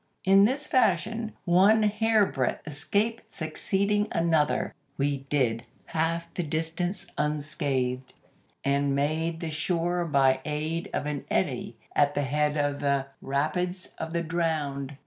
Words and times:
"In 0.23 0.45
this 0.45 0.65
fashion, 0.65 1.33
one 1.45 1.83
hairbreadth 1.83 2.67
escape 2.67 3.21
succeeding 3.27 4.07
another, 4.11 4.73
we 4.97 5.25
did 5.29 5.63
half 5.85 6.33
the 6.33 6.41
distance 6.41 7.05
unscathed, 7.19 8.15
and 8.65 8.95
made 8.95 9.41
the 9.41 9.51
shore 9.51 10.05
by 10.05 10.39
the 10.43 10.49
aid 10.49 10.89
of 10.91 11.05
an 11.05 11.25
eddy 11.29 11.77
at 11.95 12.15
the 12.15 12.23
head 12.23 12.57
of 12.57 12.79
the 12.79 13.09
Rapids 13.21 13.93
of 13.99 14.11
the 14.11 14.23
Drowned. 14.23 14.97